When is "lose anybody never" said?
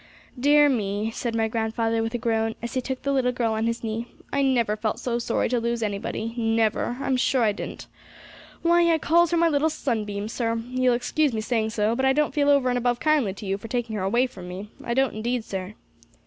5.59-6.97